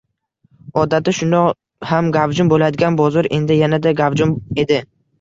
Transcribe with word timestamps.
Odatda 0.83 1.13
shundoq 1.17 1.53
ham 1.91 2.11
gavjum 2.17 2.51
bo‘ladigan 2.57 3.01
bozor 3.05 3.33
endi 3.41 3.63
yanada 3.63 3.97
gavjum 4.05 4.39
edi. 4.69 4.87